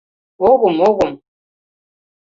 [0.49, 1.13] —Огым-огым.